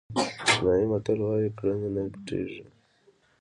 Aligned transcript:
چینایي 0.47 0.85
متل 0.91 1.19
وایي 1.25 1.49
کړنې 1.57 1.89
نه 1.95 2.03
پټېږي. 2.13 2.61